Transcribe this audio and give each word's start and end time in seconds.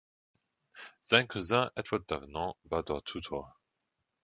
Sein 0.99 1.27
Cousin 1.27 1.69
Edward 1.75 2.09
Davenant 2.09 2.55
war 2.63 2.81
dort 2.81 3.05
Tutor. 3.07 3.55